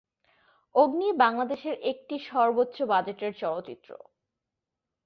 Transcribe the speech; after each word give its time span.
অগ্নি 0.75 1.07
বাংলাদেশের 1.17 1.75
একটি 1.81 2.15
সর্বোচ্চ 2.29 2.77
বাজেটের 2.83 3.33
চলচ্চিত্র। 3.33 3.89